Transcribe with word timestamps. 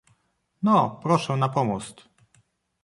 "No, 0.63 0.99
proszę 1.03 1.37
na 1.37 1.49
pomost!" 1.49 2.09